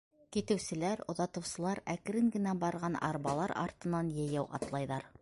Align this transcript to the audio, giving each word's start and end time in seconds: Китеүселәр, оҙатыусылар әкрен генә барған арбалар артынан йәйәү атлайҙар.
Китеүселәр, 0.35 1.03
оҙатыусылар 1.13 1.83
әкрен 1.95 2.33
генә 2.39 2.57
барған 2.65 2.99
арбалар 3.13 3.57
артынан 3.67 4.13
йәйәү 4.21 4.51
атлайҙар. 4.61 5.09